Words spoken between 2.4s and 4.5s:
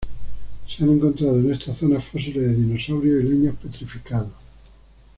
de dinosaurio y leños petrificados.